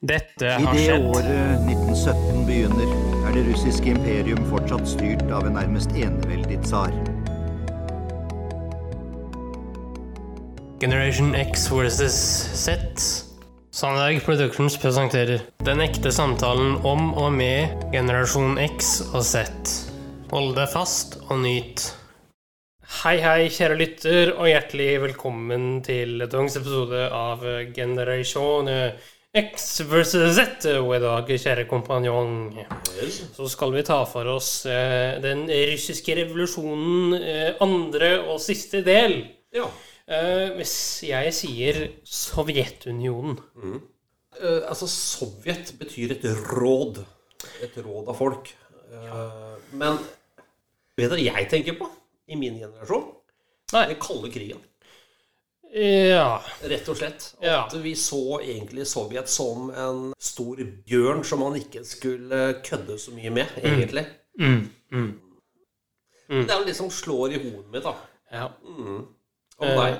[0.00, 0.72] Dette har skjedd.
[0.72, 1.02] I det skjedd.
[1.12, 2.92] året 1917 begynner,
[3.28, 6.94] er det russiske imperium fortsatt styrt av en nærmest eneveldig tsar.
[10.80, 12.16] Generation X versus
[12.62, 12.80] Z.
[13.76, 19.52] Sandberg Productions presenterer Den ekte samtalen om og med generasjon X og Z.
[20.32, 21.90] Hold deg fast og nyt.
[23.04, 27.44] Hei, hei, kjære lytter, og hjertelig velkommen til dagens episode av
[27.76, 28.78] Generasjon
[29.36, 30.66] X versus Z.
[30.80, 32.56] Og i dag, kjære kompanjong,
[33.36, 39.22] så skal vi ta for oss eh, den russiske revolusjonen, eh, andre og siste del.
[39.54, 39.68] Ja.
[40.10, 40.74] Eh, hvis
[41.06, 43.38] jeg sier Sovjetunionen
[44.38, 46.24] Eh, altså, Sovjet betyr et
[46.54, 47.02] råd.
[47.64, 48.52] Et råd av folk.
[48.90, 49.98] Eh, men
[50.96, 51.88] vet dere jeg tenker på
[52.30, 53.08] i min generasjon?
[53.74, 53.86] Nei.
[53.92, 54.62] Den kalde krigen.
[55.72, 56.40] Ja.
[56.66, 57.28] Rett og slett.
[57.42, 57.64] Ja.
[57.66, 63.14] At vi så egentlig Sovjet som en stor bjørn som man ikke skulle kødde så
[63.14, 64.06] mye med, egentlig.
[64.40, 65.10] Mm, mm,
[66.28, 67.94] Det er jo det som slår i hodet mitt, da.
[68.32, 68.48] ja.
[69.60, 69.98] Om Eh, deg.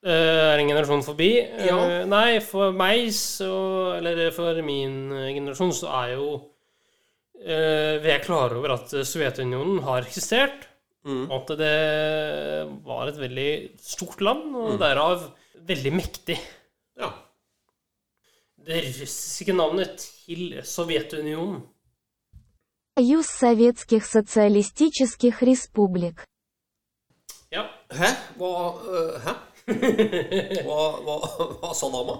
[0.00, 1.34] Uh, er en generasjon forbi?
[1.66, 1.76] Ja.
[1.76, 6.28] Uh, nei, for meg så Eller for min eh, generasjon så er jo
[7.44, 10.69] uh, Vi er klare over at Sovjetunionen har eksistert.
[11.05, 11.27] Mm.
[11.29, 11.75] Og at det
[12.85, 15.27] var et veldig stort land, og derav
[15.67, 16.39] veldig mektig.
[16.97, 17.11] Ja.
[18.65, 21.61] Det russiske navnet til Sovjetunionen
[22.97, 26.23] Союз Советских Социалистических Республик.
[27.51, 27.65] Ja.
[27.91, 28.09] Hæ?
[28.37, 28.51] Hva
[28.87, 29.33] eh, Hæ?
[30.63, 31.17] Hva, hva,
[31.59, 32.15] hva sa dama?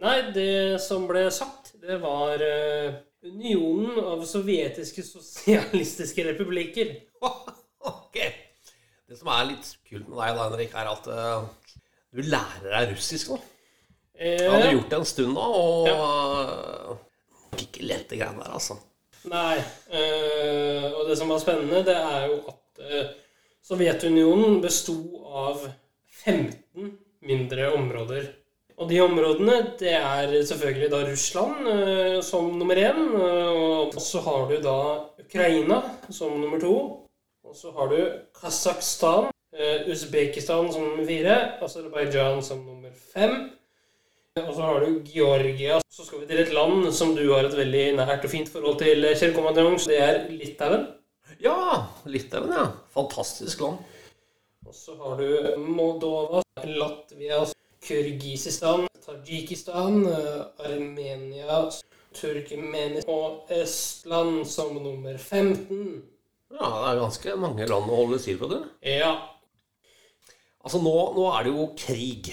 [0.00, 2.96] Nei, det som ble sagt, det var eh,
[3.26, 6.94] Unionen av sovjetiske sosialistiske republikker.
[9.11, 11.81] Det som er litt kult med deg, da, Henrik, er at uh,
[12.15, 13.39] du lærer deg russisk nå.
[14.15, 18.77] Eh, Jeg hadde gjort det en stund da, og uh, Ikke lette greiene der, altså.
[19.27, 19.57] Nei.
[19.91, 23.11] Uh, og det som var spennende, det er jo at uh,
[23.67, 24.95] Sovjetunionen besto
[25.27, 25.65] av
[26.23, 26.95] 15
[27.27, 28.31] mindre områder.
[28.81, 32.97] Og de områdene, det er selvfølgelig da Russland eh, som nummer én.
[33.13, 33.59] eh,
[33.91, 34.77] og så har du da
[35.21, 35.77] Ukraina
[36.09, 36.71] som nummer to.
[37.51, 37.97] Og så har du
[38.31, 43.51] Kasakhstan, eh, Usbekistan som nummer fire, Aserbajdsjan som nummer fem.
[44.39, 45.81] Og så har du Georgia.
[45.91, 48.77] Så skal vi til et land som du har et veldig nært og fint forhold
[48.79, 49.83] til, Kjell Kommandant.
[49.83, 50.85] Det er Litauen.
[51.43, 52.69] Ja, Litauen, ja.
[52.95, 53.83] Fantastisk land.
[54.65, 57.41] Og så har du Moldova, Latvia,
[57.83, 61.67] Kyrgyzstan, Tadsjikistan, eh, Armenia,
[62.15, 66.10] Turkmenistan og Estland som nummer 15.
[66.51, 68.57] Ja, det er ganske mange land å holde styr på, du.
[68.85, 69.11] Ja.
[70.61, 72.31] Altså, nå, nå er det jo krig.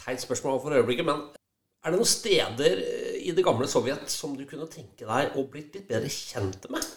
[0.00, 1.26] Teit spørsmål for øyeblikket, men
[1.86, 5.44] er det noen steder eh, i det gamle Sovjet som du kunne tenke deg å
[5.50, 6.94] blitt litt bedre kjent med?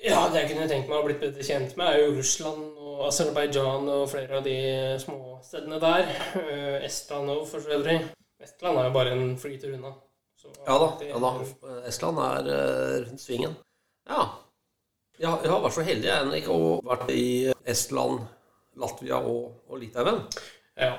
[0.00, 3.02] ja, det jeg kunne tenkt meg å blitt bedre kjent med, er jo Russland og
[3.08, 4.56] Aserbajdsjan og flere av de
[5.02, 6.08] små stedene der.
[6.40, 7.98] Eh, Estland òg, for så øvrig.
[8.40, 9.92] Estland er jo bare en flytur unna.
[10.40, 10.88] Så Ja da.
[11.04, 11.32] ja da.
[11.88, 13.56] Estland er eh, rundt svingen.
[15.20, 18.22] Jeg, har- jeg har vært så heldig jeg, Henrik, og vært i Estland,
[18.80, 20.22] Latvia og, og Litauen.
[20.80, 20.94] Ja.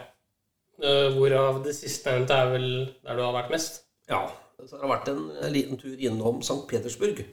[0.82, 2.68] Eh, Hvorav det sistnevnte er vel
[3.06, 3.84] der du har vært mest?
[4.10, 4.28] Ja.
[4.62, 6.68] Så har det vært en liten tur innom St.
[6.70, 7.24] Petersburg.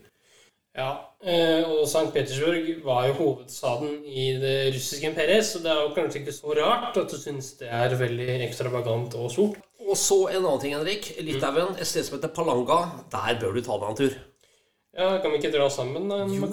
[0.78, 0.88] Ja.
[1.21, 2.06] eh, Og St.
[2.15, 6.55] Petersburg var jo hovedstaden i det russiske imperiet, så det er jo kanskje ikke så
[6.56, 9.59] rart at du syns det er veldig ekstravagant og stort.
[9.88, 11.12] Og så en annen ting, Henrik.
[11.25, 12.81] Litauen, et sted som heter Palanga.
[13.12, 14.19] Der bør du ta deg en tur.
[14.98, 16.48] Ja, Kan vi ikke dra sammen, da, Jo,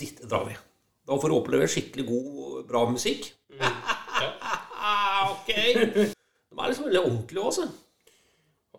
[0.00, 0.56] Dit drar vi.
[1.06, 3.30] Da får du oppleve skikkelig god, bra musikk.
[3.60, 3.70] Ja.
[5.34, 5.50] ok.
[5.54, 7.66] De er liksom veldig ordentlige også.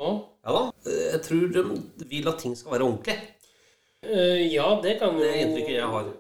[0.02, 0.12] Å?
[0.42, 0.64] Ja da.
[0.90, 1.64] Jeg tror de
[2.10, 3.16] vil at ting skal være ordentlig.
[4.02, 6.12] Uh, ja, det kan jo Det er inntrykket jeg har.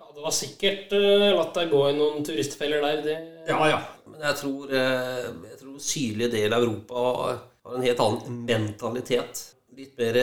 [0.00, 3.02] Ja, det var sikkert uh, latt deg gå i noen turistfeller der.
[3.04, 3.16] Det...
[3.50, 3.80] Ja, ja.
[4.08, 9.44] Men jeg tror, uh, jeg tror sydlige del av Europa har en helt annen mentalitet.
[9.78, 10.16] Litt mer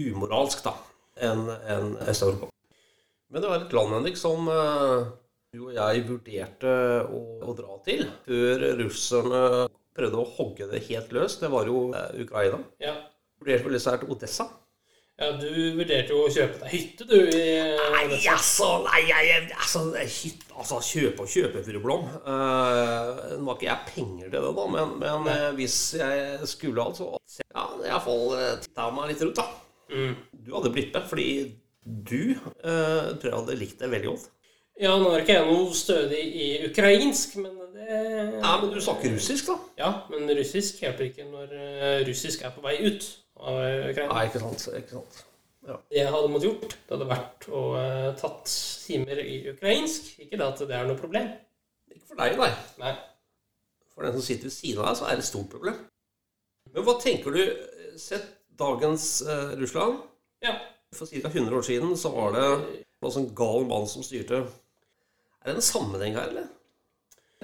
[0.00, 0.72] umoralsk, da,
[1.24, 2.50] enn en Øst-Europa.
[3.30, 5.10] Men det var et land, Henrik, som eh,
[5.54, 6.72] du og jeg vurderte
[7.10, 9.44] å, å dra til før russerne
[9.96, 11.38] prøvde å hogge det helt løs.
[11.42, 12.62] Det var jo eh, Ukraina.
[12.82, 12.96] Ja.
[13.40, 14.48] Vurderte vel dessverre til Odessa.
[15.20, 17.16] ja, du vurderte jo å kjøpe deg hytte, du.
[17.18, 17.42] I,
[17.94, 22.06] Nei, altså, nei, jeg, altså, hytte, altså kjøpe og kjøpe, fru Blom.
[22.20, 26.86] Eh, nå har ikke jeg penger til det, da, men, men eh, hvis jeg skulle,
[26.86, 27.12] altså
[27.50, 29.48] Ja, iallfall uh, titta meg litt rundt, da.
[29.90, 30.14] Mm.
[30.50, 31.30] Du hadde blitt med, fordi
[31.86, 34.28] du uh, tror jeg hadde likt det veldig godt.
[34.80, 37.86] Ja, nå er ikke jeg noe stødig i ukrainsk, men det
[38.40, 39.56] Ja, men du snakker russisk, da?
[39.78, 43.06] Ja, men russisk hjelper ikke når eh, russisk er på vei ut
[43.36, 43.60] av
[43.90, 44.08] Ukraina.
[44.14, 44.64] Nei, ikke sant.
[44.78, 45.20] Ikke sant.
[45.68, 48.54] Det jeg hadde måttet gjort, det hadde vært å uh, tatt
[48.86, 50.14] timer i ukrainsk.
[50.24, 51.28] Ikke det at det er noe problem.
[51.92, 52.50] Ikke for deg, nei.
[52.80, 52.94] Nei.
[53.92, 55.82] For den som sitter ved siden av deg, så er det et stort problem.
[56.72, 57.44] Men hva tenker du
[58.00, 58.28] Sett
[58.60, 59.98] dagens uh, Russland.
[60.44, 60.54] Ja.
[60.96, 61.28] For ca.
[61.28, 62.46] 100 år siden så var det
[63.00, 64.42] noen sånn gal mann som styrte.
[65.40, 66.48] Er det en sammenheng her, eller?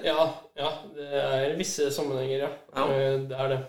[0.05, 0.27] Ja,
[0.57, 2.51] ja, det er visse sammenhenger, ja.
[2.75, 2.87] Ja.
[2.93, 3.61] Eh, Det er det.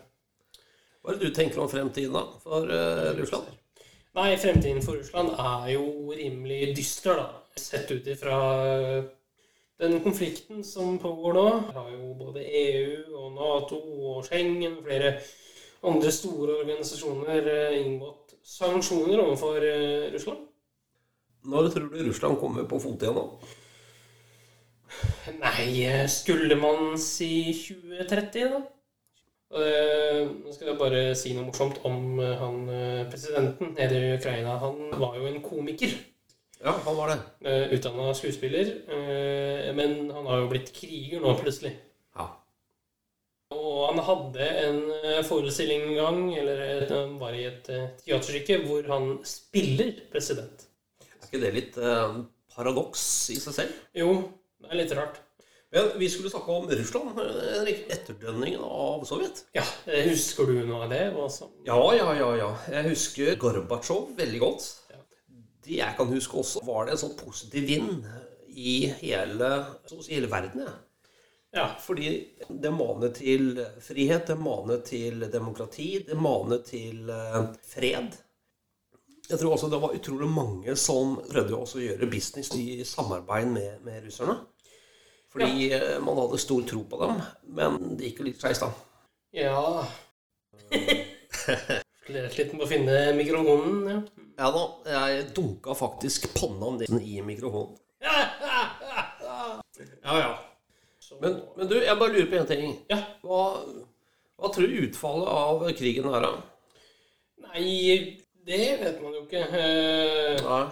[1.01, 3.47] Hva er det du tenker om fremtiden da, for uh, Russland?
[4.19, 7.29] Nei, fremtiden for Russland er jo rimelig dyster, da.
[7.59, 8.37] Sett ut ifra
[9.79, 11.47] den konflikten som pågår nå.
[11.75, 13.79] Har jo både EU og Nato
[14.13, 15.15] og Schengen og flere
[15.87, 20.47] andre store organisasjoner eh, inngått sanksjoner overfor eh, Russland.
[21.49, 23.25] Når tror du Russland kommer på fot igjen, da?
[25.39, 28.63] Nei, eh, skulle man si 2030, da?
[29.59, 32.63] Eh, Nå skal jeg bare si noe morsomt om han
[33.13, 34.59] presidenten nede i Ukraina.
[34.65, 35.95] Han var jo en komiker.
[36.59, 37.19] Ja, han var det.
[37.77, 38.73] Utdanna skuespiller.
[39.79, 41.77] men han har jo blitt kriger nå, plutselig.
[43.79, 48.57] Og han hadde en eh, forestilling en gang, eller han var i et eh, teaterstykke,
[48.67, 50.65] hvor han spiller president.
[51.05, 52.19] Er ikke det litt eh,
[52.57, 53.03] paradoks
[53.35, 53.81] i seg selv?
[53.95, 54.11] Jo,
[54.65, 55.21] det er litt rart.
[55.69, 57.19] Men vi skulle snakke om Russland.
[57.21, 57.71] eh.
[57.93, 59.43] Etterdønningen av Sovjet.
[59.55, 61.03] Ja, eh, Husker du noe av det?
[61.13, 61.51] også?
[61.69, 62.31] Ja, ja, ja.
[62.41, 62.51] ja.
[62.73, 64.69] Jeg husker Gorbatsjov veldig godt.
[64.95, 65.03] Ja.
[65.69, 68.09] Det jeg kan huske også, var det en sånn positiv vind
[68.49, 69.51] i hele,
[69.93, 70.65] si hele verden.
[70.65, 70.73] Ja.
[71.57, 71.69] Ja.
[71.81, 78.19] Fordi det maner til frihet, det maner til demokrati, det maner til eh, fred.
[79.29, 83.51] Jeg tror også det var utrolig mange som prøvde også å gjøre business i samarbeid
[83.53, 84.39] med, med russerne.
[85.33, 85.81] Fordi ja.
[86.01, 87.19] man hadde stor tro på dem,
[87.57, 88.71] men det gikk jo litt skeis, da.
[89.37, 89.85] Ja
[92.09, 93.99] Slet litt med å finne mikrofonen, ja.
[94.39, 97.77] Ja da, jeg dunka faktisk panna ned i mikrofonen.
[99.79, 100.31] Ja, ja.
[101.23, 102.75] Men, men du, jeg bare lurer på én ting.
[102.91, 102.99] Ja.
[103.27, 103.45] Hva,
[104.39, 106.35] hva tror du utfallet av krigen er, da?
[107.49, 108.19] Nei,
[108.49, 109.47] det vet man jo ikke.
[109.49, 110.67] Eh, Nei.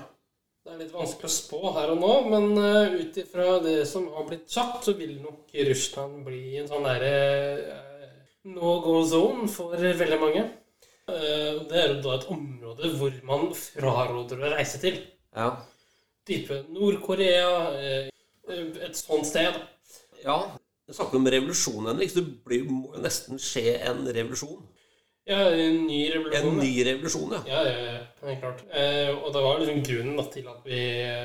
[0.67, 4.09] Det er litt vanskelig å spå her og nå, men uh, ut ifra det som
[4.17, 7.13] har blitt sagt, så vil nok Russland bli en sånn derre
[7.63, 8.17] uh,
[8.51, 10.43] no go zone for veldig mange.
[11.07, 14.99] Eh, det er jo da et område hvor man fraråder å reise til.
[15.37, 15.53] Ja.
[16.27, 18.09] Type Nord-Korea, eh,
[18.83, 19.61] et sånt sted.
[20.25, 20.39] Ja.
[20.87, 22.11] Du snakker om revolusjon, Henrik.
[22.13, 24.61] Så det blir, må jo nesten skje en revolusjon.
[25.27, 26.53] Ja, en ny revolusjon.
[26.53, 27.41] En ny revolusjon, ja.
[27.51, 28.61] Ja, ja, ja, helt klart.
[28.71, 30.83] Eh, og det var liksom grunnen da, til at, vi,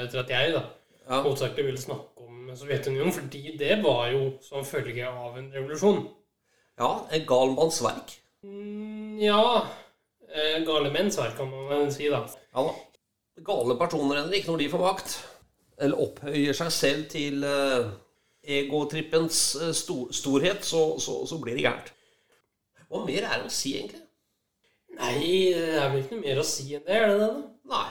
[0.10, 0.64] til at jeg da,
[1.04, 6.02] Ja, hovedsakelig ville snakke om Sovjetunionen, fordi det var jo som følge av en revolusjon.
[6.82, 8.16] ja en gal manns verk.
[8.44, 9.42] Mm, ja
[10.34, 12.24] eh, Gale menns verk, kan man vel si, da.
[12.56, 12.74] Ja da.
[13.46, 15.14] Gale personer, Henrik, når de får makt,
[15.82, 17.92] eller opphøyer seg selv til eh,
[18.44, 21.92] egotrippens eh, stor, storhet, så, så, så blir det gærent.
[22.92, 24.02] Hva mer er det å si, egentlig?
[24.98, 25.14] Nei,
[25.56, 27.28] det er vel ikke noe mer å si enn det, er det det?
[27.32, 27.76] da?
[27.76, 27.88] Nei.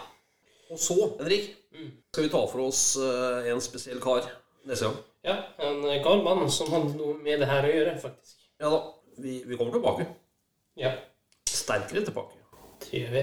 [0.71, 1.91] Og så, Henrik, Mm.
[2.11, 4.25] skal vi ta for oss eh, en spesiell kar
[4.67, 4.97] neste gang.
[5.23, 8.41] Ja, en eh, gal mann som hadde noe med det her å gjøre, faktisk.
[8.59, 8.81] Ja da.
[9.23, 10.09] Vi, vi kommer tilbake.
[10.81, 10.91] Ja,
[11.47, 12.35] Sterkere tilbake.
[12.83, 13.23] det gjør vi.